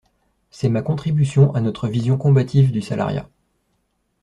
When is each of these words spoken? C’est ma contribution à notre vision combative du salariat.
C’est 0.49 0.69
ma 0.69 0.81
contribution 0.81 1.53
à 1.53 1.61
notre 1.61 1.87
vision 1.87 2.17
combative 2.17 2.71
du 2.71 2.81
salariat. 2.81 3.29